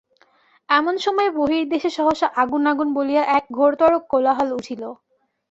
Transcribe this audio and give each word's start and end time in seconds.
এমন 0.69 0.95
সময়ে 0.97 1.29
বহির্দেশে 1.39 1.89
সহসা 1.97 2.27
আগুন– 2.41 2.69
আগুন 2.71 2.87
বলিয়া 2.97 3.23
এক 3.37 3.43
ঘোরতর 3.57 3.91
কোলাহল 4.11 4.49
উঠিল। 4.59 4.83